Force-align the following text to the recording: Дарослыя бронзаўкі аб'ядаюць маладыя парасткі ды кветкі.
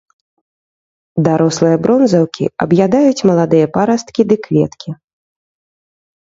Дарослыя 1.27 1.75
бронзаўкі 1.83 2.43
аб'ядаюць 2.65 3.25
маладыя 3.31 3.65
парасткі 3.77 4.21
ды 4.33 4.41
кветкі. 4.49 4.89